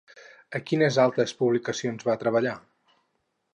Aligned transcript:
A 0.59 0.61
quines 0.69 0.97
altres 1.03 1.35
publicacions 1.43 2.09
va 2.11 2.19
treballar? 2.25 2.57